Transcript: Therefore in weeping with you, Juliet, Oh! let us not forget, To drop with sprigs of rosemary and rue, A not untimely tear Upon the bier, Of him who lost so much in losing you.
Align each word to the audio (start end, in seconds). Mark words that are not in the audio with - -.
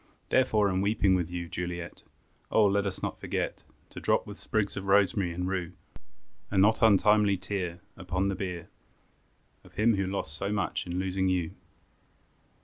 Therefore 0.29 0.67
in 0.67 0.81
weeping 0.81 1.13
with 1.13 1.29
you, 1.29 1.47
Juliet, 1.47 2.01
Oh! 2.49 2.65
let 2.65 2.87
us 2.87 3.03
not 3.03 3.19
forget, 3.19 3.61
To 3.91 3.99
drop 3.99 4.25
with 4.25 4.39
sprigs 4.39 4.75
of 4.75 4.85
rosemary 4.87 5.31
and 5.31 5.47
rue, 5.47 5.73
A 6.49 6.57
not 6.57 6.81
untimely 6.81 7.37
tear 7.37 7.81
Upon 7.95 8.27
the 8.27 8.33
bier, 8.35 8.69
Of 9.63 9.75
him 9.75 9.97
who 9.97 10.07
lost 10.07 10.35
so 10.35 10.51
much 10.51 10.87
in 10.87 10.97
losing 10.97 11.29
you. 11.29 11.51